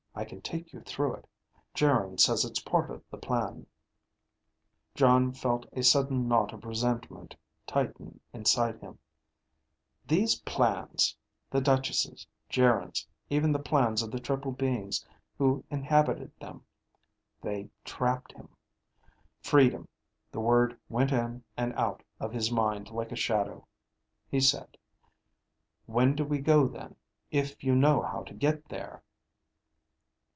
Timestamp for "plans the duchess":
10.41-12.27